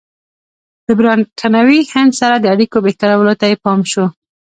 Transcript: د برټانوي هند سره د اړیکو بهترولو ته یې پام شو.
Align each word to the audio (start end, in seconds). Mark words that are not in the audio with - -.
د 0.85 0.87
برټانوي 0.97 1.79
هند 1.93 2.11
سره 2.21 2.35
د 2.39 2.45
اړیکو 2.53 2.77
بهترولو 2.85 3.33
ته 3.39 3.45
یې 3.51 3.57
پام 3.63 3.79
شو. 3.91 4.05